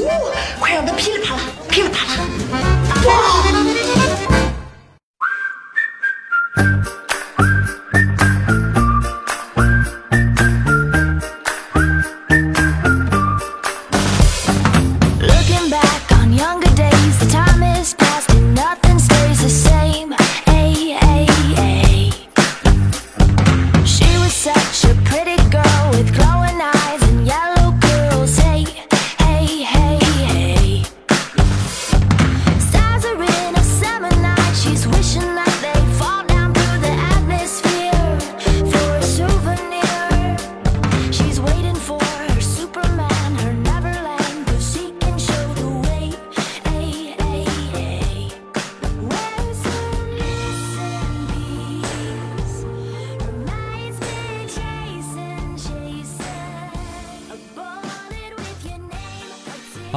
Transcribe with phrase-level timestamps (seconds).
[0.00, 2.12] 哇哇，快让它噼里啪啦，噼里啪啦！
[3.04, 3.12] 哇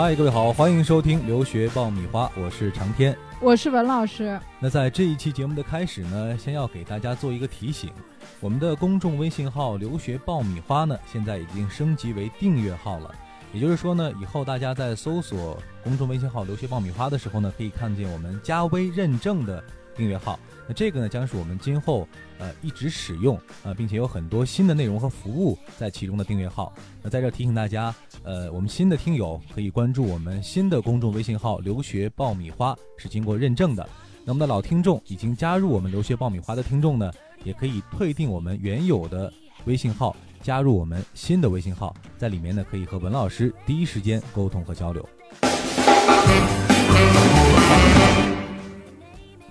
[0.05, 3.17] 嗨，各位好，欢迎收听留学爆米花，我是长天。
[3.41, 4.39] 我是文老师。
[4.59, 7.91] 那在这一期节目的开始呢，先要给大家做一个提醒，
[8.39, 13.09] 我们的公众微信号“留学爆米花”呢，现在已经升级为订阅号了。
[13.51, 19.63] 也就是说呢，以后大家在搜索公众微信号“留学爆米花”的时候呢，可以看见我们加微认证的
[19.95, 20.39] 订阅号。
[20.67, 22.07] 那这个呢，将是我们今后
[22.39, 26.73] 呃一直使用呃，并且有很多新的内容和服务在其中的订阅号。
[27.03, 33.87] 那在这提醒大家，呃，我们新的听友可以关注我们新的公众微信号“留学爆米花”，是经过认证的。
[34.23, 37.11] 那我们的老听众已经加入我们留学爆米花的听众呢，
[37.43, 39.31] 也可以退订我们原有的
[39.65, 45.07] 微信号，加入我们新的微信号，在里面呢可以和文老师第一时间沟通和交流。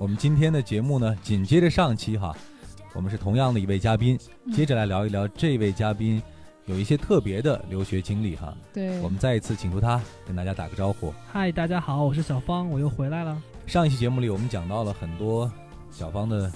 [0.04, 2.36] 我们今天的节目呢，紧接着上期哈，
[2.92, 4.18] 我们是同样的一位嘉宾，
[4.52, 6.22] 接着来聊一聊这位嘉宾
[6.66, 8.54] 有一些特别的留学经历哈。
[8.70, 11.10] 对，我们再一次请出他跟大家打个招呼。
[11.32, 13.42] 嗨，大家好，我是小芳，我又回来了。
[13.66, 15.50] 上一期节目里，我们讲到了很多
[15.90, 16.52] 小芳的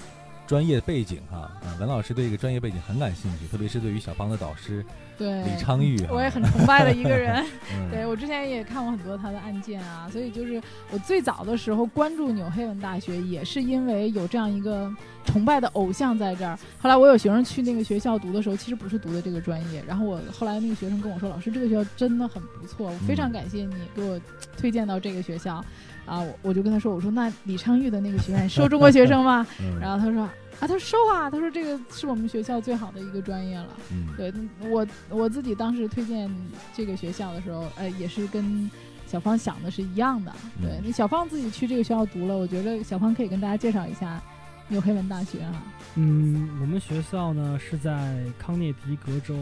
[0.49, 4.83] 专业背景哈，啊，文老师对这个专业背景很感兴趣，特别是对于小芳的导师
[5.15, 7.45] 对李昌钰哈，我也很崇拜的一个人。
[7.77, 10.59] 嗯对我之前也看过很多他的案件啊，所以就是
[10.89, 14.91] 我最早的时候关注纽黑文大学，也是因为有这样一个
[15.23, 16.57] 崇拜的偶像在这儿。
[16.81, 24.19] 后来我有学生去那个学校读的时候，其实不是读的这个专业，然后我后来那个学生跟我说：“老师，这个学校真的很不错，我非常嗯感谢你给我
[24.57, 25.63] 推荐到这个学校。”
[26.09, 30.23] 啊，我我就跟他说：“我说那李昌钰的那个学院收中国学生吗？” 嗯然后他说
[30.59, 34.33] ：“啊，他收啊，他说这个是我们学校最好的一个专业了。”嗯对
[34.69, 36.29] 我我自己当时推荐
[36.75, 38.69] 这个学校的时候，呃，也是跟
[39.05, 40.31] 小芳想的是一样的。
[40.61, 44.21] 对嗯，那小芳自己去这个学校读了，我觉得小芳可以跟大家介绍一下
[44.67, 45.63] 纽黑文大学啊。
[45.95, 49.35] 嗯，我们学校呢是在康涅狄格州，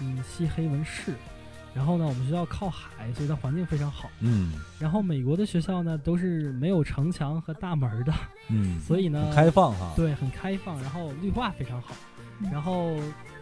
[0.00, 1.12] 嗯，西黑文市。
[1.74, 4.10] 然后呢，我们学校靠海，所以它环境非常好。
[4.20, 8.12] 嗯然后美国的学校呢都是没有城墙和大门的，
[8.48, 11.94] 嗯， 所以呢开放哈，对，很开放，然后绿化非常好。
[12.40, 12.96] 嗯然后，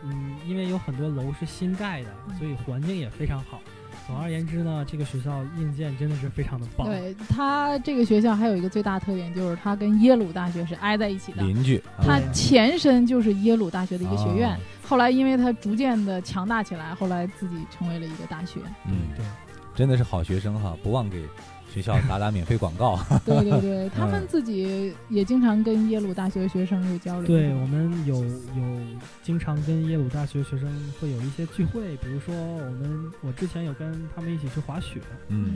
[0.05, 3.59] 嗯，因为有很多楼是新盖的，嗯所以环境也非常好。
[4.07, 6.87] 总而言之呢，这个学校硬件真的是非常的棒。
[6.87, 11.43] 对它这个学校还有一个最大特点，就是它跟耶鲁大学是挨在一起的。
[11.43, 14.59] 邻居，啊它前身就是耶鲁大学的一个学院，啊
[14.91, 18.59] 后来因为他逐渐的强大起来，后来自己成为了一个大学。
[18.89, 19.25] 嗯，对，
[19.73, 21.23] 真的是好学生哈，不忘给
[21.73, 22.99] 学校打打免费广告。
[23.25, 27.27] 对 对对， 他们嗯自己也经常跟耶鲁大学学生有交流。
[27.29, 28.81] 对我们有有
[29.23, 30.69] 经常跟耶鲁大学学生
[31.01, 34.99] 会有一些聚会，比如说我们我之前有跟他们一起去滑雪，
[35.29, 35.55] 嗯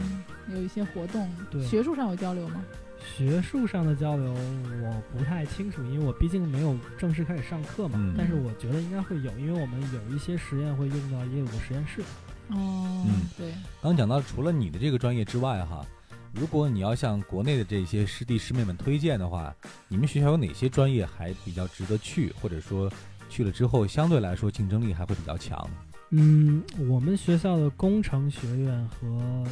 [0.48, 2.62] 嗯，有一些活动，对学术上有交流吗？
[3.04, 7.98] 学术上的交流我不太清楚，因为我毕竟没有正式开始上课嘛。
[7.98, 12.00] 嗯但是我觉得应该会有，因为我们有一些实验会用到耶鲁的实验室。
[12.48, 13.52] 哦，嗯对，
[13.82, 15.86] 刚讲到除了你的这个专业之外哈，
[16.32, 19.54] 如果你要向国内的这些师弟师妹们推荐的话，
[19.88, 22.90] 你们学校有哪些专业还比较值得去，或者说
[23.28, 25.68] 去了之后相对来说竞争力还会比较强？
[26.10, 29.44] 嗯，我们学校的工程学院和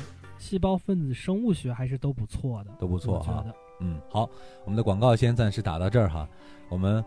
[0.42, 3.44] 细胞分子生物学还是都不错的，都不错哈。
[3.78, 4.28] 嗯，好，
[4.64, 6.28] 我们的广告先暂时打到这儿哈，
[6.68, 7.02] 我们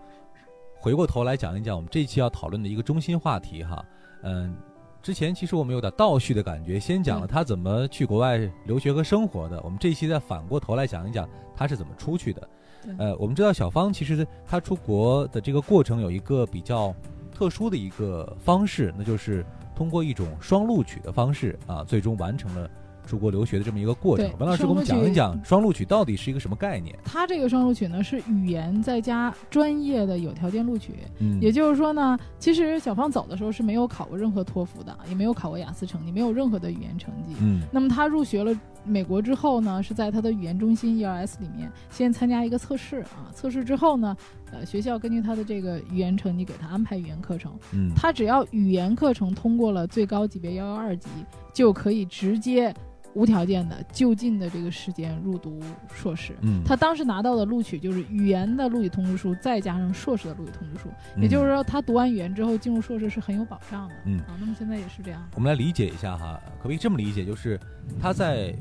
[0.74, 3.86] 回过头来讲一讲我们这一期要讨论的一个中心话题哈。
[4.24, 4.56] 嗯，
[5.02, 12.50] 之前其实我们有点倒叙的感觉，先讲了他怎么去国外留学和生活的，我们这一期再反过头来讲一讲他是怎么出去的。
[12.84, 16.96] 对呃，我们知道小芳其实他出国的这个过程有一个比较
[17.34, 19.46] 特殊的一个方式，那就是
[19.76, 22.70] 通过一种双录取的方式啊，最终完成了
[23.06, 24.36] 出国留学的这么一个过程对。
[24.40, 26.96] 文老师给我们讲一讲双录取到底是一个什么概念？
[27.04, 37.36] 他这个双录取呢是语言再加专业的有条件录取，嗯，也就是说呢，其实小芳走的时候是没有考过任何托福的，也没有考过雅思成绩，没有任何的语言成绩。
[37.42, 38.54] 嗯那么他入学了
[38.84, 44.16] 美国之后呢，是在他的语言中心 ERS 里面先参加一个测试啊，测试之后呢，
[44.52, 51.10] 呃，学校根据他的这个语言成绩给他安排语言课程，嗯，他只要语言课程通过了最高级别幺幺二级，
[51.54, 52.74] 就可以直接
[53.16, 55.60] 无条件的就近的这个时间入读
[55.92, 56.36] 硕士。
[56.42, 63.96] 嗯，他当时拿到的录取就是语言的录取通知书，再加上硕士的录取通知书，也就是说，他读完语言之后进入硕士是很有保障的。
[64.06, 65.28] 嗯啊，那么现在也是这样。
[65.34, 67.26] 我们来理解一下哈，可不可以这么理解？
[67.26, 67.60] 就是
[68.00, 68.54] 他在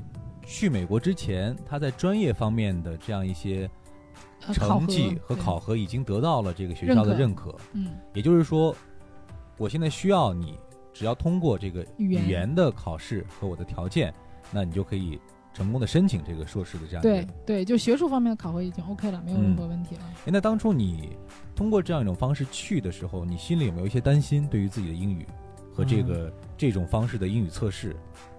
[0.47, 3.69] 去美国之前，他在专业方面的这样一些
[4.53, 7.55] 成绩和考核已经得到了这个学校的认可。
[7.73, 8.75] 嗯，也就是说，
[9.57, 10.59] 我现在需要你
[10.93, 14.15] 只要通过这个语言的考试和我的条件，
[14.51, 15.19] 那你就可以
[15.53, 17.25] 成功的申请这个硕士的这样一个。
[17.25, 20.03] 对对，就学术方面的考核已经 OK 了，没有任何问题了。
[20.27, 21.17] 哎，那当初你
[21.55, 24.47] 通过这样一种方式去的时候，你心里有没有一些担心？
[24.49, 25.27] 对于自己的英语
[25.73, 27.95] 和这个、这种方式的英语测试？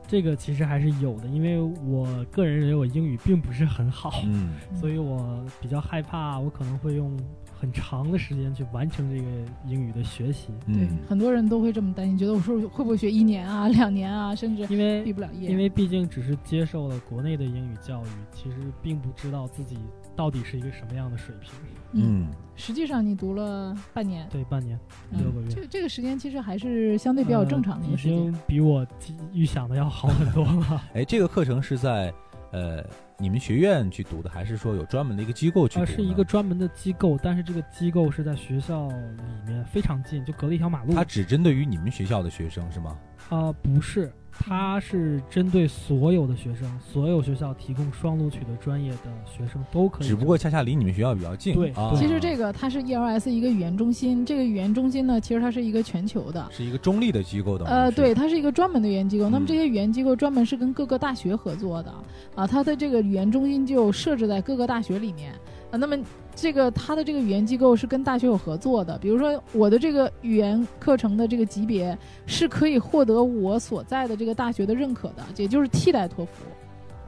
[0.08, 7.18] 这个其实还是有的，因为我个人认为我英语并不是很好，嗯所以我比较害怕，我可能会用
[7.58, 9.30] 很长的时间去完成这个
[9.66, 15.50] 英语的学习，对嗯，，很多人都会这么担心，觉得我说会不会学一年啊、两年啊，甚至因为毕不了业。
[15.50, 19.78] 因为毕竟只是接受了国内的英语教育，其实并不知道自己
[20.16, 21.52] 到底是一个什么样的水平。
[21.98, 24.78] 嗯实际上你读了半年，对，半年
[25.12, 28.18] 嗯六个月，这这个时间其实还是相对比较正常的一个时间。
[28.18, 28.86] 经比我
[29.34, 30.82] 预想的要好很多了。
[30.94, 32.14] 哎，这个课程是在
[32.56, 32.82] 呃
[33.18, 40.94] 你们学院去读的，还是说有专门的一个机构去读呃，是一个专门的机构，但是这个机构是在学校里面非常近，就隔了一条马路。
[40.94, 42.98] 它只针对于你们学校的学生是吗？
[43.30, 50.08] 啊、不是，它是针对所有的学生，所有学校提供双录取的专业的学生都可以。
[50.08, 51.56] 只不过恰恰离你们学校比较近。
[51.56, 56.48] 对啊，其实这个它是 ELS 一个语言中心，这个语言中心呢，其实它是一个全球的。
[56.52, 57.66] 是一个中立的机构的。
[57.66, 59.30] 呃，对，，它是一个专门的语言机构。
[59.30, 61.92] 那么嗯这些语言机构专门是跟各个大学合作的
[62.36, 65.34] 啊，它的这个语言中心就设置在各个大学里面
[65.78, 65.98] 那么
[66.36, 76.32] 这个他的这个语言机构是跟大学有合作的，比如说我的这个语言课程的这个级别是可以获得我所在的这个大学的认可的，也就是替代托福。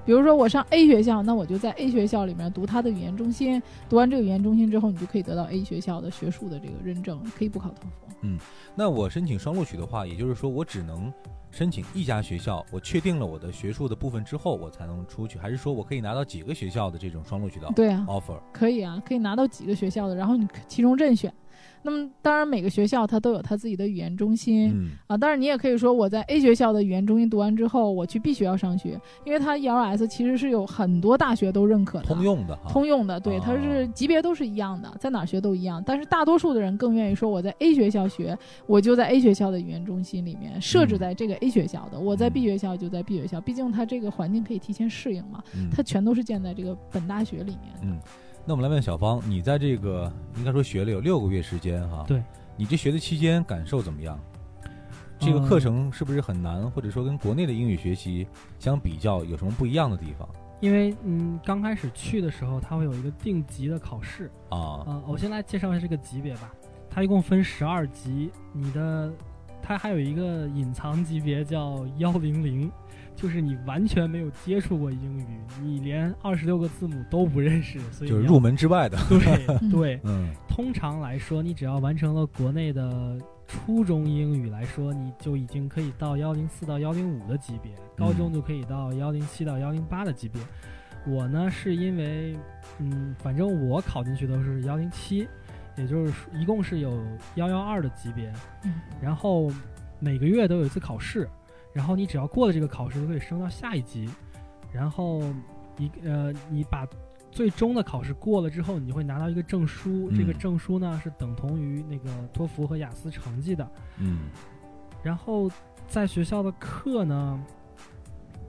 [0.07, 8.07] 比如说我上 A 学校，那我就在 A 学校里面读他的语言中心，读完这个语言中心之后，你就可以得到 A 学校的学术的这个认证，可以不考托福。
[8.21, 8.39] 嗯
[8.73, 11.11] 那我申请双录取的话，也就是说我只能
[11.51, 18.39] 申请一家学校，我确定了我的学术的部分之后，我才能出去，还是说我可以拿到几个学校的这种双录取的对啊，offer？
[18.53, 21.33] 可以啊，可以拿到几个学校的，然后你其中任选。
[21.83, 24.91] 那么当然每个学校它都有它自己的语言中心、嗯。
[25.07, 32.69] 啊，当然你也可以说我在 A 学校的语言中心读完之后，我去 B 学校上学，因为它 ELS 其实是有很多大学都认可的，通用的哈。
[32.69, 33.41] 通用的，对，哦。
[33.43, 35.81] 它是级别都是一样的，在哪儿学都一样。
[35.85, 45.69] 但是大多数的人更愿意说我在 A 学校学，我就在 A 学校的语言中心里面设置在这个 A 学校的，我在 B 学校就在 B 学校，毕竟它这个环境可以提前适应嘛，嗯。
[45.71, 47.97] 它全都是建在这个本大学里面的。
[48.47, 52.05] 嗯那我们来问小芳，你在这个应该说学了有六个月时间哈？
[52.07, 52.23] 对。
[52.55, 54.17] 你这学的期间感受怎么样？
[55.19, 58.25] 这个呃课程是不是很难，或者说跟国内的英语学习
[58.57, 60.27] 相比较有什么不一样的地方
[60.61, 64.31] 因为嗯，刚开始去的时候，它会有一个定级的考试。
[64.47, 64.81] 啊？
[64.87, 66.49] 呃，我先来介绍一下这个级别吧。
[66.89, 69.11] 它一共分十二级，你的
[69.61, 72.71] 它还有一个隐藏级别叫幺零零，
[73.15, 75.25] 就是你完全没有接触过英语，
[75.61, 78.97] 你连二十六个字母都不认识，所以就是入门之外的。
[79.09, 79.99] 对嗯 对。
[80.03, 83.15] 嗯通常来说，你只要完成了国内的
[83.47, 90.41] 初中英语来说，你就已经可以到幺零四到幺零五的级别，高中就可以到幺零七到幺零八的级别。
[91.05, 92.35] 我呢是因为，
[92.79, 95.27] 嗯，反正我考进去都是幺零七，
[95.77, 97.01] 也就是一共是有
[97.35, 98.73] 幺幺二的级别，嗯。
[99.01, 99.51] 然后
[99.99, 101.29] 每个月都有一次考试，
[101.73, 104.09] 然后你只要过了这个考试，就可以升到下一级，
[104.73, 105.21] 然后
[105.77, 106.87] 一呃，你把
[107.31, 110.39] 最终的考试过了之后，你就会拿到一个证书，这个嗯。
[110.39, 113.69] 证书呢是等同于那个托福和雅思成绩的。
[113.97, 114.29] 嗯。
[115.03, 115.49] 然后
[115.87, 117.39] 在学校的课呢，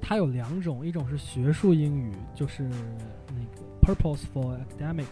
[0.00, 5.06] 它有两种，一种是学术英语，就是那个 purposeful academic，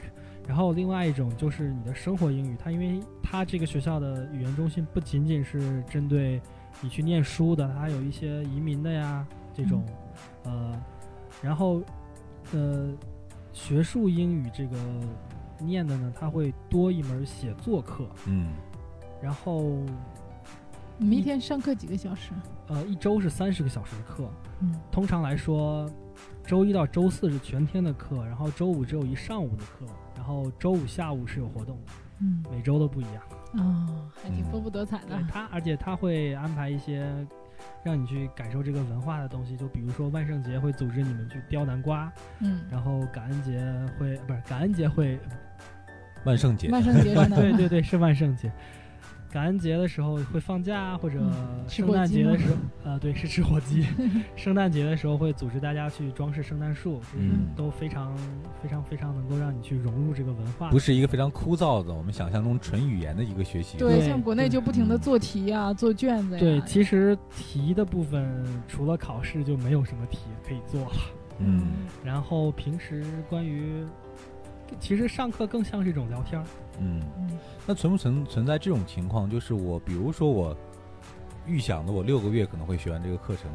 [0.47, 2.57] 然后另外一种就是你的生活英语。
[2.59, 6.41] 它因为它这个学校的语言中心不仅仅是针对
[6.81, 9.85] 你去念书的，它还有一些移民的呀这种，
[10.45, 10.81] 呃，
[11.43, 11.83] 然后
[12.53, 12.93] 呃，
[13.53, 14.76] 学术英语这个
[15.59, 18.53] 念的呢，它会多一门写作课，嗯。
[19.23, 19.62] 然后
[20.99, 22.33] 你们一天上课几个小时？
[22.69, 24.79] 呃一周是三十个小时的课，嗯。
[24.93, 25.91] 通常来说，
[26.45, 33.23] 周一到周四是全天的课，然后周五只有一上午的课，然后周五下午是有活动的，嗯每周都不一样。
[33.54, 35.25] 哦，还挺丰富多彩的对。
[35.30, 37.06] 他，而且他会安排一些
[37.83, 43.61] 让你去感受这个文化的东西，就比如说万圣节会组织你们去雕南瓜，嗯，然后感恩节
[43.99, 45.18] 会不是感恩节会，
[46.25, 48.52] 万圣节，万圣节 对对对是万圣节。
[49.33, 51.18] 感恩节的时候会放假，或者
[51.68, 53.85] 圣火鸡吗诞节的时候，呃，对，是吃火鸡。
[54.37, 58.16] 圣诞节的时候会组织大家去装饰圣诞树，嗯都非常
[58.62, 60.71] 非常非常能够让你去融入这个文化。
[60.71, 63.76] 不是一个非常枯燥的我们想象中纯语言的一个学习。
[63.76, 66.40] 对，对像国内就不停的做题啊，做卷子呀。
[66.40, 70.97] 对，其实题的部分除了考试就没有什么题可以做了。
[71.38, 71.66] 嗯
[72.02, 73.85] 然后平时关于，
[74.80, 76.47] 其实上课更像是一种聊天儿。
[76.80, 79.28] 嗯，嗯那存不存存在这种情况？
[79.28, 80.56] 就是我，比如说我
[81.47, 83.50] 预想的，我六个月可能会学完这个课程，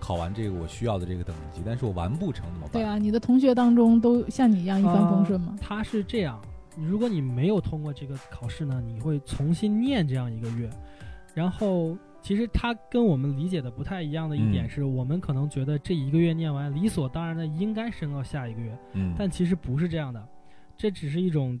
[0.00, 2.72] 考完这个我需要的这个等级，但是我完不成怎么办？
[2.72, 5.56] 对啊，你的同学当中都像你一样一帆风顺吗？
[5.60, 6.40] 他是这样，
[6.76, 10.70] 如果你没有通过这个考试呢，你会重新念这样一个月，
[11.34, 11.96] 然后。
[12.22, 20.28] 其实他跟我们理解的不太一样的一点嗯是，我们可能觉得这一个月念完，理所当然的应该升到下一个月，嗯，但其实不是这样的，
[20.76, 21.58] 这只是一种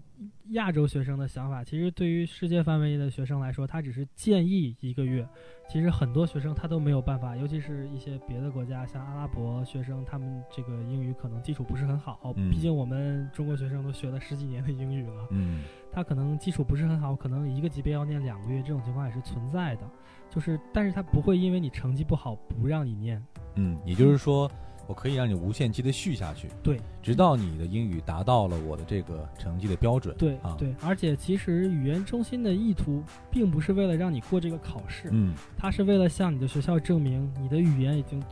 [0.50, 1.64] 亚洲学生的想法。
[1.64, 5.26] 其实对于世界范围内的学生来说，他只是建议一个月。
[5.68, 12.32] 其实很多学生他都没有办法，尤其是一些别的国家，像阿拉伯学生，他们这个英语可能基础不是很好。
[12.36, 19.82] 嗯毕竟我们中国学生都学了十几年的英语了，嗯他可能基础不是很好，可能一个级别要念两个月，这种情况也是存在的。
[20.28, 23.20] 就是，但是他不会因为你成绩不好不让你念。
[23.54, 24.50] 嗯，也就是说，
[24.86, 30.14] 我可以让你无限期的续下去，对，直到你的英语达到了我的这个成绩的标准。
[30.16, 38.22] 对、啊，，对，而且其实语言中心的意图并不是为了让你过这个考试，嗯它是为了向你的学校证明你的语言已经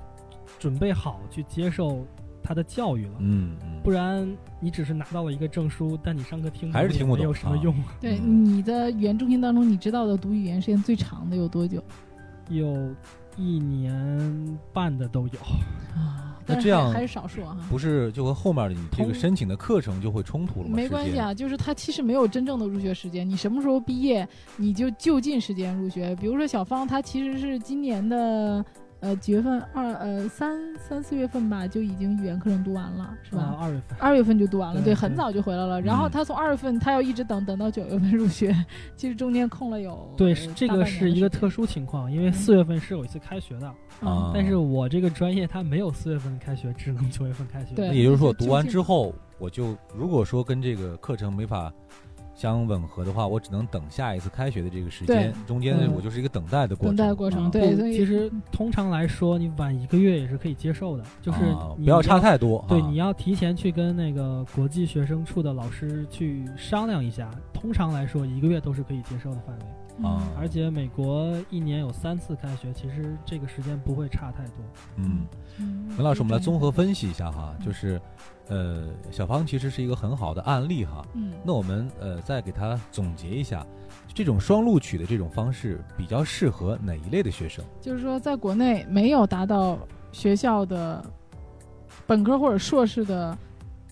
[0.59, 2.07] 准备好去接受
[2.43, 3.15] 他的教育了。
[3.19, 4.31] 嗯嗯，不然
[4.61, 7.75] 你只是拿到了一个证书，但你上课听还是听不懂没有什么啊用。
[8.01, 11.83] 对，嗯你的语言中心当中，你知道的读语言时间最长的有多久
[12.49, 12.95] 有
[13.37, 15.41] 一年半的都有。
[15.97, 16.24] 啊？
[16.55, 17.57] 那这样还还是少数啊。
[17.69, 20.77] 不是就和后面的你这个申请的课程就会冲突了吗？
[20.77, 26.15] 没关系啊，就是他其实没有真正的入学时间，你什么时候毕业，你就就近时间入学。
[26.17, 28.65] 比如说小芳，她其实是今年的
[29.05, 33.59] 呃几月份二呃三三四月份吧，就已经语言课程读完了，是啊吧？
[33.61, 33.99] 二月份。
[34.01, 35.81] 二月份就读完了，对，很早就回来了。
[35.81, 38.55] 然后嗯他从二月份，他要一直等等到九月份入学，
[38.97, 43.71] 其实中间空了有对这个是一个特殊情况，因为嗯四月份是有一次开学的，
[44.01, 47.75] 嗯啊但是我这个专业它没有四月份开学，只能九月份开学。
[47.75, 51.73] 对那也就是说，就读完之后，我就如果说跟这个课程没法
[52.35, 57.07] 相吻合的话，我只能等下一次开学的这个时间，中间我就是一个等待的过程等程。
[57.07, 61.39] 待过程，啊对，所以其实通常来说，你晚一个月也是可以接受的，就是
[61.77, 62.65] 不要差太多。
[62.69, 67.31] 对，啊你要提前去跟那个国际学生处的老师去商量一下。
[67.53, 69.65] 通常来说，一个月都是可以接受的范围。
[70.03, 74.57] 啊而且美国一年有三次开学，其实这个时间不会差太多。
[74.97, 75.27] 嗯，
[75.59, 78.01] 嗯文老师，我们来综合分析一下哈，就是
[78.49, 81.07] 呃，小芳其实是一个很好的案例哈。
[81.15, 83.65] 嗯，那我们呃再给他总结一下，
[84.13, 87.65] 这种双录取的这种方式比较适合哪一类的学生？
[87.81, 89.79] 就是说，在国内没有达到
[90.11, 91.05] 学校的
[92.07, 93.37] 本科或者硕士的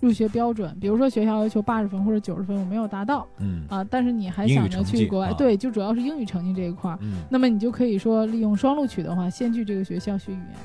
[0.02, 6.98] 入学标准，比如说学校要求八十分或者九十分，我没有达到嗯啊，但是你还想着去国外，啊对，就主要是英语成绩这一块儿。
[7.02, 10.56] 嗯那么你就可以说，利用双录取的话，先去这个学校学语言，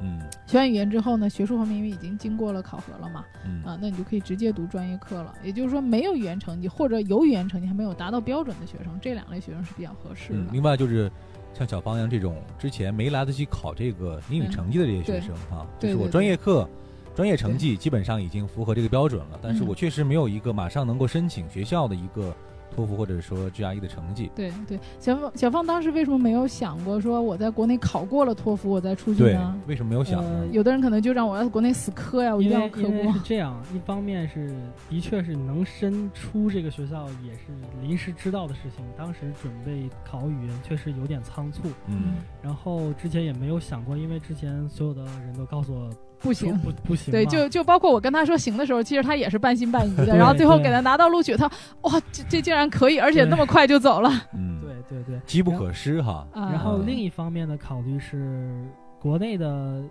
[0.00, 5.32] 嗯学完语言之后呢，学术方面因为已经经过了考核了嘛，嗯啊，那你就可以直接读专业课了。
[5.44, 10.40] 也就是说，没有语言成绩或者有语言成绩还没有达到标准的学生，这两类学生是比较合适的。
[10.40, 11.08] 嗯，另外就是
[11.54, 16.68] 像小方一样这种之前没来得及考这个英语成绩的这些学生啊，就是我专业课。
[17.14, 22.34] 专业成绩基本上已经符合这个标准了，但是嗯我确实没有一个马上能够申请学校的一个
[22.74, 24.30] 托福或者说 GRE 的成绩。
[24.34, 30.30] 对对，小芳小芳当时为什么没有想过说我在国内考过了托福，我再出去对呢？，为什么没有想呢？
[30.40, 33.20] 呃有的人可能就让我在国内死磕呀，我一定要磕过是。
[33.20, 34.54] 这样，一方面是
[34.88, 37.40] 的确是能申出这个学校也是
[37.82, 45.90] 临时知道的事情，当时准备考语言确实有点仓促，嗯然后之前也没有想过，因为之前所有的人都告诉我
[46.22, 46.56] 不行。
[46.58, 51.46] 不不行，对，就就包括我跟他说行的时候，其实他也是半信半疑的， 然后最后给他拿到录取，他
[51.82, 54.10] 哇，这这竟然可以，而且那么快就走了。
[54.34, 55.20] 嗯， 对对对。
[55.26, 56.26] 机不可失哈。
[56.32, 58.64] 啊然后嗯另一方面的考虑是，
[59.00, 59.82] 国内的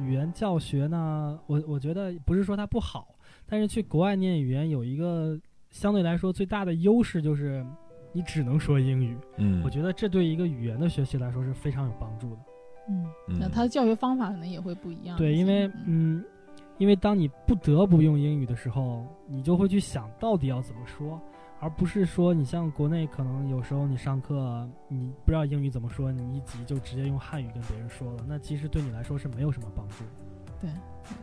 [0.00, 3.08] 语言教学呢，我我觉得不是说它不好，
[3.46, 5.38] 但是去国外念语言有一个
[5.70, 7.64] 相对来说最大的优势就是
[8.12, 9.16] 你只能说英语。
[9.36, 12.40] 嗯，我觉得这对一个语言的学习来说是非常有帮助的。
[12.88, 15.16] 嗯，嗯那他的教学方法可能也会不一样。
[15.16, 16.24] 对，因为嗯嗯，
[16.78, 21.20] 因为当你不得不用英语的时候，你就会去想到底要怎么说。
[21.60, 30.68] 而不是说你像国内可能有时候你上课你不知道英语怎么说，你一急就直接用汉语跟别人说了，那其实对你来说是没有什么帮助的。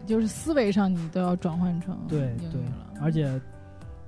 [0.06, 3.40] 就是思维上你都要转换成对对英语了，而且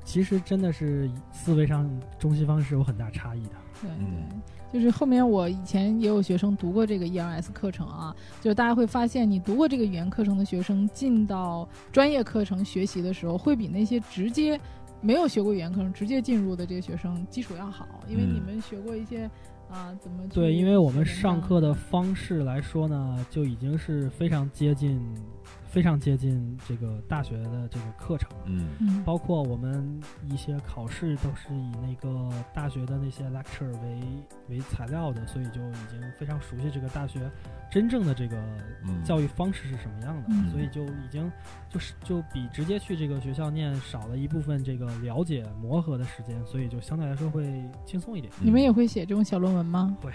[0.03, 3.51] 其实真的是思维上中西方是有很大差异的。
[3.81, 4.41] 对嗯。
[4.71, 14.59] 对，就是后面我以前也有学生读过这个 ERS 课程啊，就是大家会发现，你读过这个语言课程的学生进到专业课程学习的时候，会比那些直接
[15.01, 18.35] 没有学过语言课程直接进入的这些学生基础要好，因为嗯。
[18.35, 19.29] 你们学过一些
[19.69, 24.97] 啊、怎么对，因为我们上课的方式来说呢，就已经是非常接近，
[25.69, 28.29] 非常接近这个大学的这个课程。
[28.45, 34.01] 嗯嗯包括我们一些考试都是以那个大学的那些 lecture 为
[34.49, 37.29] 为材料的，所以就已经非常熟悉这个大学
[37.71, 38.37] 真正的这个
[38.85, 41.31] 嗯教育方式是什么样的，嗯所以就已经
[41.69, 48.31] 就是就比直接去这个学校念少了一部分这个了解磨合的时间，所以就相对来说会轻松一点。
[48.39, 49.95] 你们也会写这种小论文吗？
[50.03, 50.11] 嗯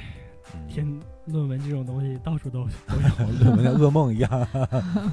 [0.68, 0.86] 天
[1.26, 3.32] 论文这种东西到处都都有。
[3.40, 4.48] 论文像噩梦一样。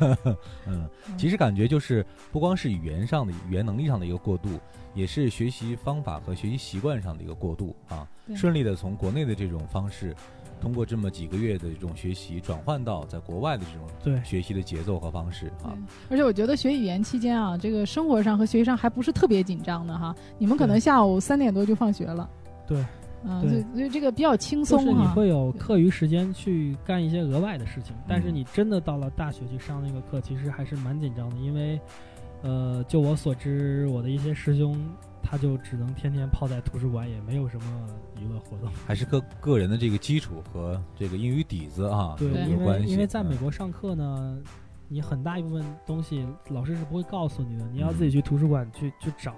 [0.67, 4.59] 嗯，其实感觉就是不光是语言上的语言能力上的一个过渡，
[4.93, 8.07] 也是学习方法和学习习惯上的一个过渡啊。
[8.35, 10.15] 顺利的从国内的这种方式，
[10.61, 15.73] 通过这么几个月的这种学习，转换到在国外的这种对学习的节奏和方式啊。
[16.11, 20.15] 而且我觉得学语言期间啊，这个生活上和学习上还不是特别紧张的哈。
[20.37, 22.29] 你们可能下午三点多就放学了，
[22.67, 22.85] 对，
[23.27, 25.05] 啊，对所以这个比较轻就是你。
[25.07, 31.79] 会有课余时间去干一些额外的事情，但是嗯你真的到了大学去上那个课，其实还是蛮紧张的，因为，
[32.41, 34.79] 呃，就我所知，我的一些师兄
[35.21, 37.87] 他就只能天天泡在图书馆，也没有什么
[38.19, 38.69] 娱乐活动。
[38.85, 42.85] 还是个个人的这个基础和这个英语底子啊对，因有关系。
[42.85, 44.37] 为因为在美嗯国上课呢，
[44.91, 49.33] 你很大一部分东西老师是不会告诉你的，你要自己去图书馆去去找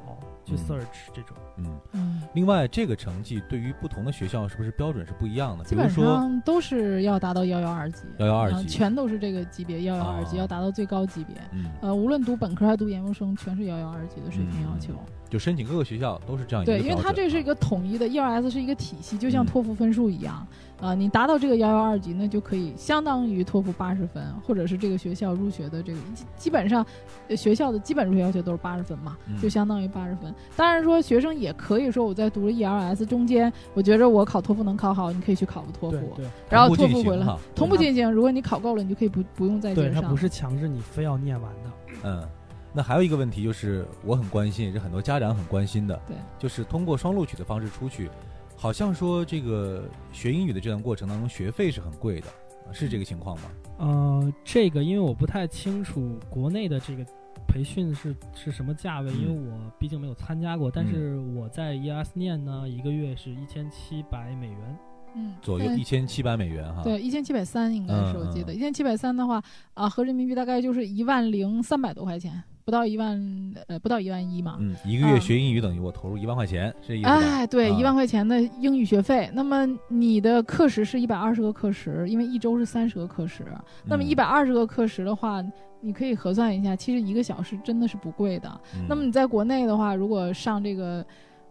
[0.46, 1.36] 去嗯 search 这种。
[1.58, 5.66] 嗯，嗯，另外这个成绩对于不同的学校是不是标准是不一样的？
[5.66, 11.36] 基本比如说上都是要达到幺幺二级，112啊级全都是这个级别幺幺二级，哦要达到最高级别。
[11.52, 14.94] 嗯，呃，无论读本科还是读研究生，全是幺幺二级的水平要求。
[15.30, 20.46] 就申请各个学校都是这样一个对，因为它这是一个统一的 ELS 是一个体系，就像嗯托福分数一样。
[20.82, 26.86] 啊，你达到这个幺幺二级，那就可以相当于托福八十分，或者是这个学校入学的这个基基本上，
[27.28, 30.34] 呃学校的基本入学要求都是八十分嘛，嗯就相当于八十分。
[30.56, 37.26] 当然说学生也可以说我在读了 ELS 中间，我觉着我考托福能考好，你可以去考个托福，对对然后托福回来
[37.56, 38.10] 同步进行。
[38.12, 40.04] 如果你考够了，你就可以不不用再对，接上。
[40.04, 41.72] 它不是强制你非要念完的。
[42.04, 42.28] 嗯，
[42.74, 48.10] 那还有一个问题就是我很关心，也是很多家长很关心的，对，就是通过双录取的方式出去，
[48.56, 52.28] 好像说这个学英语的这段过程当中学费是很贵的，
[52.68, 53.44] 啊是这个情况吗？
[53.82, 57.04] 呃，这个因为我不太清楚国内的这个
[57.48, 60.70] 培训是是什么价位，因为嗯我毕竟没有参加过。
[60.70, 64.78] 但是我在 ES 念呢，一个月是一千七百美元。
[65.14, 72.42] 嗯左右嗯一千七百美元哈。，对，一千七百三应该是我记得，一千七百三的话啊，合人民币大概就是一万零三百多块钱，
[72.72, 74.56] 不到一万，呃，不到一万一嘛。
[74.62, 77.10] 嗯，一个月啊学英语等于我投入一万块钱，是这意思？
[77.10, 79.30] 哎，对，啊一万块钱的英语学费。
[79.34, 83.46] 那么你的课时是一百二十个课时，因为一周是三十个课时。
[83.84, 85.44] 那么嗯一百二十个课时的话，
[85.82, 88.50] 你可以核算一下，其实一个小时真的是不贵的。
[88.74, 91.06] 嗯那么你在国内的话，如果上这个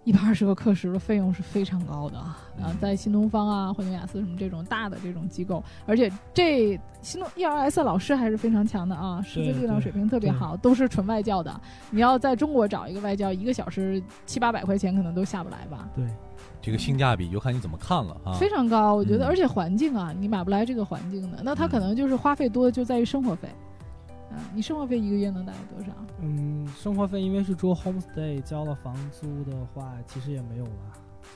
[0.04, 11.60] 一百二十个课时的费用是非常高的啊，嗯啊在新东方啊、惠牛雅思什么这种大的这种机构，而且这新东 ELS 老师还是非常强的啊，师资力量水平特别好，都是纯外教的。
[11.90, 15.88] 你要在中国找一个外教，一个小时七八百块钱可能都下不来吧。
[15.94, 16.06] 对，
[16.62, 18.32] 这个性价比就看你怎么看了啊。
[18.32, 23.58] 非常高，我觉得，嗯而且环境啊，你买不来这个环境的，那他可嗯能就是花费多的就在于生活费，嗯、
[24.54, 25.92] 你生活费一个月能大概多少？
[26.20, 30.70] 嗯，生活费因为是住 homestay，交了房租的话，其实也没有了，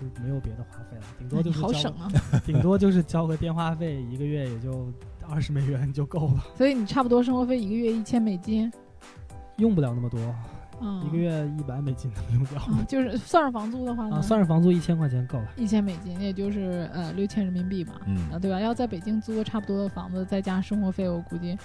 [0.00, 2.08] 就没有别的花费了，顶多就是交好省啊！
[2.44, 4.92] 顶多就是交个电话费，一个月也就
[5.28, 8.70] 二十美元就够了，所以你差不多生活费一个月一千美金，
[9.56, 10.20] 用不了那么多，
[10.80, 12.60] 嗯，一个月一百美金能用掉。
[12.68, 15.48] 嗯，就是算上房租的话呢，啊，算上房租一千块钱够了。
[15.56, 18.60] 一千美金，也就是呃六千人民币吧，嗯啊，对吧？
[18.60, 21.56] 要在北京租个差不多的房子，再加生活费，我估计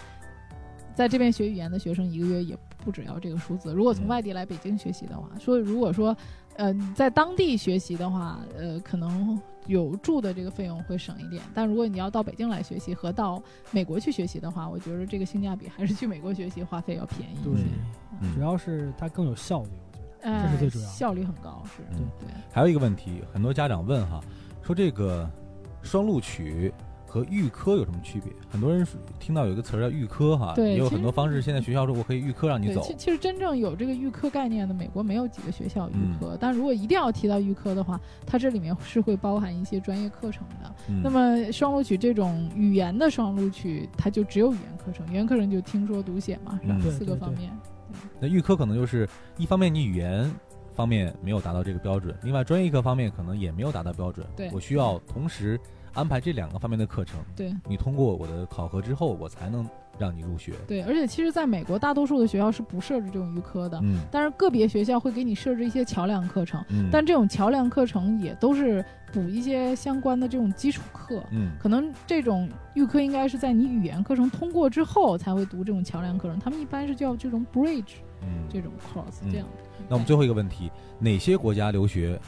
[0.99, 3.73] 在这边学语言的学生一个月也不只要这个数字。
[3.73, 6.13] 如果从嗯外地来北京学习的话，说如果说
[6.57, 17.63] 呃你在当地学习的话，呃可能有住的这个费用会省一点，但如果你要到北京来学习和到美国去学习的话，我觉得这个性价比还是去美国学习花费要便宜一些，，
[18.19, 20.29] 嗯主要是它更有效率，我觉得。
[20.29, 22.27] 哎这是最主要效率很高，是对对。
[22.51, 24.19] 还有一个问题，很多家长问哈，
[24.61, 25.31] 说这个
[25.81, 26.73] 双录取
[27.09, 28.31] 和预科有什么区别？
[28.47, 31.41] 很多人是听到有一个词儿叫预科哈，也有很多方式。
[31.41, 36.37] 现在学校说我可以预科让你，走其，其实真正有这个预科概念的，美国没有几个学校预科。
[36.39, 40.71] 但如果一定要提到预科的话，它这里面是会包含一些专业课程的。
[40.87, 46.79] 嗯那么双录取这种语言的双录取，它就只有语言课程，语言课程就听说读写嘛，是吧？
[46.91, 47.51] 四个方面。
[48.19, 50.31] 那预科可能就是一方面你语言
[50.75, 54.25] 方面没有达到这个标准，另外专业课方面可能也没有达到标准。
[54.35, 55.59] 对我需要同时
[55.93, 57.19] 安排这两个方面的课程。
[57.35, 60.53] 对你通过我的考核之后，我才能让你入学。
[60.67, 66.63] 对，而且其实在美国，大多数的学校是不设置这种预科的，嗯但是个别学校会给你设置一些桥梁课程。
[66.69, 79.47] 嗯，但这种桥梁课程也都是补一些相关的这种基础课，嗯可能这种预科应该是在你语言课程通过之后才会读这种桥梁课程，他们一般是叫这种 bridge 嗯这种 course 嗯这样。
[79.87, 82.19] 那我们最后一个问题，哪些国家留学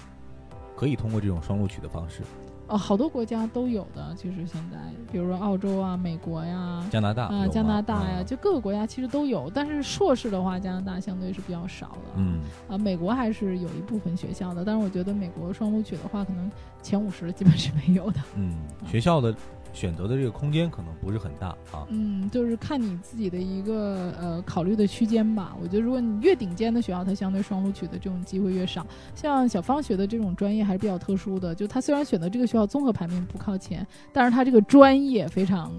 [0.75, 2.21] 可以通过这种双录取的方式？
[2.71, 4.77] 哦，好多国家都有的，其实现在，
[5.11, 9.51] 比如说澳洲啊、美国呀、加拿大啊、有加拿大呀，嗯就各个国家其实都有。
[9.53, 12.11] 但是硕士的话，加拿大相对是比较少的。
[12.15, 16.49] 嗯啊，美国还是有一部分学校的，但是我觉得美国双录取的话，可能
[16.81, 18.21] 前五十基本是没有的。
[18.35, 18.55] 嗯，
[18.89, 19.35] 学校的
[19.73, 21.85] 选择的这个空间可能不是很大啊。
[21.89, 25.55] 嗯，就是看你自己的一个呃考虑的区间吧。
[25.61, 28.85] 我觉得如果你越顶尖的学校，它相对双录取的这种机会越少。
[29.15, 35.71] 像小芳学的这种专业还是比较特殊的，就她虽然选择这个学校综合排名不靠前，但是她这个专业非常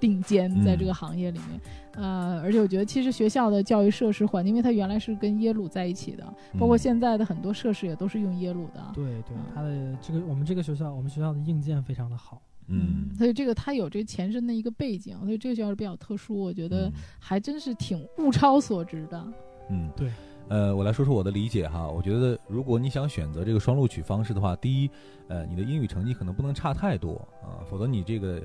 [0.00, 1.60] 顶尖，在这个行业里面。
[1.94, 6.24] 呃，而且我觉得其实学校的教育设施环境，因为它原来是跟耶鲁在一起的，
[6.58, 8.80] 包括嗯现在的很多设施也都是用耶鲁的。
[8.94, 12.40] 对对嗯，它的这个我们这个学校，我们学校的硬件非常的好。
[12.72, 19.32] 嗯，所以这个它有这前身的一个背景，所以这个学校是比较特殊，我觉得嗯还真是挺物超所值的。
[19.70, 20.10] 嗯，对。
[20.48, 21.88] 呃，我来说说我的理解哈。
[21.88, 24.90] 我觉得，如果你想选择这个双录取方式的话，第一，
[25.28, 28.42] 呃，你的英语成绩可能不能差太多啊、否则你这个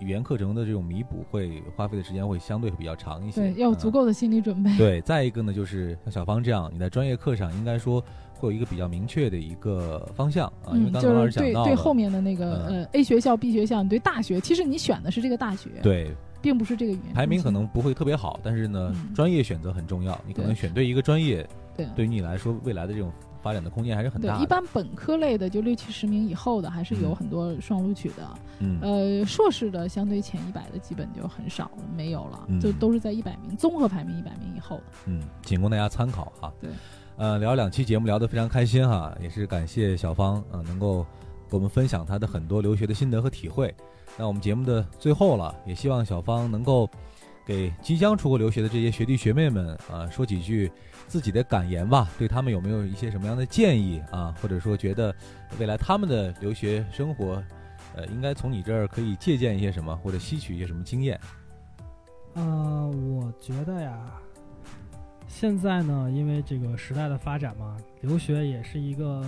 [0.00, 3.40] 语言课程的这种弥补会花费的时间会相对比较长一些。
[3.40, 4.76] 对，要有足啊够的心理准备。
[4.76, 8.02] 对，再一个呢，就是像小芳这样，你在专业课上应该说
[8.34, 12.82] 会有一个比较明确的一个方向啊，因为嗯，刚才老师讲到了对后面的那个、嗯。
[12.82, 16.14] 呃 A 学校、B 学校，你对大学，其实你选的是这个大学，，对。
[16.42, 19.12] 并不是这个语言排名可能不会特别好，但是呢，嗯。
[19.14, 21.44] 专业选择很重要，你可能选对一个专业，
[21.76, 21.86] 对。
[21.96, 23.10] 对于你来说未来的这种
[23.46, 24.38] 发展的空间还是很大的。
[24.38, 28.28] 对一般本科类的就六七十名以后的，还是有嗯很多双录取的。
[28.58, 34.82] 嗯呃，硕士的相对前一百的基本就很少了，没有了，嗯就都是在一百名综合排名一百名以后的。
[35.06, 36.52] 嗯，仅供大家参考哈。
[36.60, 36.70] 对，
[37.16, 41.06] 呃，聊两期节目聊得非常开心哈，也是感谢小芳啊、呃能够
[41.48, 43.72] 给我们分享她的很多留学的心得和体会。
[44.18, 46.88] 那我们节目的最后了，也希望小芳能够
[47.46, 50.70] 给即将出国留学的这些学弟学妹们啊、说几句
[51.06, 54.34] 自己的感言吧，对他们有没有一些什么样的建议啊？
[54.42, 55.14] 或者说觉得
[55.60, 57.40] 未来他们的留学生活，
[57.94, 61.18] 呃，应该从你这儿可以借鉴一些什么，或者吸取一些什么经验？
[62.34, 63.96] 呃，我觉得呀，
[65.28, 69.24] 现在呢，因为这个时代的发展嘛，留学也是一个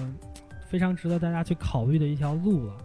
[0.67, 2.77] 非常值得大家去考虑的一条路了。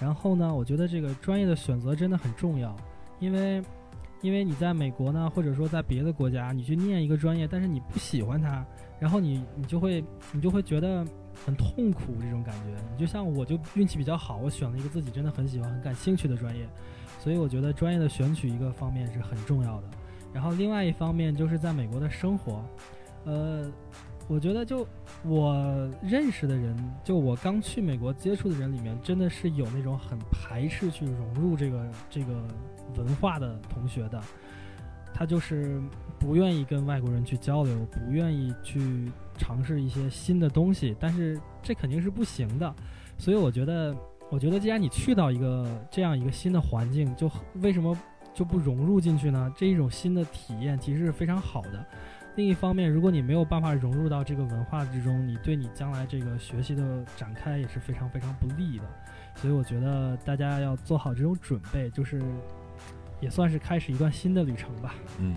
[0.00, 2.74] 然后呢，我觉得这个专业的选择真的很重要，
[3.20, 3.62] 因为
[4.24, 8.64] 因为你在美国呢，或者说在别的国家，你去念一个专业，但是你不喜欢它，
[8.98, 11.04] 然后你你就会你就会觉得
[11.44, 12.74] 很痛苦这种感觉。
[12.90, 16.66] 你就像我就运气比较好，我选了一个自己真的很喜欢、很感兴趣的专业，
[17.20, 19.90] 所以我觉得专业的选取一个方面是很重要的。
[20.32, 22.64] 然后另外一方面就是在美国的生活，
[23.26, 23.70] 呃，
[24.26, 24.86] 我觉得就
[25.22, 32.42] 我认识的人，就我刚去美国接触的人里面，真的是有那种很排斥去融入这个这个
[32.96, 34.20] 文化的同学的，
[35.12, 35.78] 他就是
[36.18, 42.74] 不愿意跟外国人去交流，不愿意去尝试一些新的东西，但是这肯定是不行的，
[43.18, 43.94] 所以我觉得，
[44.30, 47.94] 我觉得既然你去到一个这样一个新的环境，就为什么
[48.32, 49.52] 就不融入进去呢？
[49.54, 51.86] 这一种新的体验其实是非常好的。
[52.36, 58.84] 另一方面，如果你没有办法融入到这个文化之中，你对你将来这个学习的展开也是非常非常不利的。
[59.36, 62.20] 所以我觉得大家要做好这种准备，就是
[63.20, 64.94] 也算是开始一段新的旅程吧。
[65.20, 65.36] 嗯，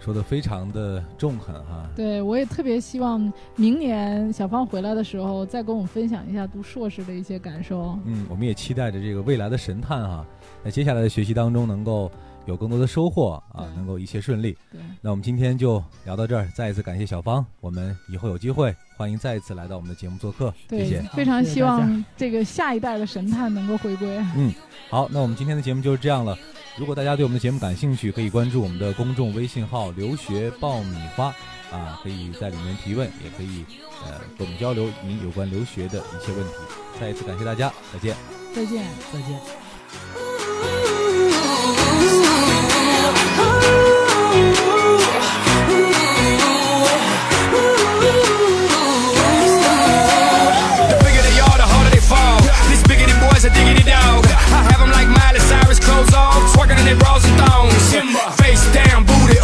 [0.00, 1.88] 说的非常的中肯哈。
[1.94, 7.98] 对，我也特别希望明年小芳回来的时候，再跟我们分享一下读硕士的一些感受。
[8.04, 10.26] 嗯，我们也期待着这个未来的神探哈，
[10.64, 12.10] 在接下来的学习当中能够
[12.46, 14.56] 有更多的收获啊，能够一切顺利。
[14.72, 24.16] 对，那我们今天就聊到这儿，再一次感谢小芳，我们以后有机会欢迎再一次来到我们的节目做客，谢对谢。，非常希望这个下一代的神探能够回归。
[24.36, 24.52] 嗯
[24.88, 26.38] 好，那我们今天的节目就是这样了。
[26.78, 31.34] 如果大家对我们的节目感兴趣，可以关注我们的公众微信号“留学爆米花”，
[31.72, 33.64] 啊，可以在里面提问，也可以
[34.04, 36.52] 呃跟我们交流您有关留学的一切问题。
[37.00, 38.14] 再一次感谢大家，再见。
[38.54, 38.84] 再见。
[39.12, 40.25] 再见。
[53.36, 54.24] Boys are diggity dog.
[54.24, 57.74] I have them like Miley Cyrus, clothes off, twerking in their bras and thongs.
[58.40, 59.35] Face down, booty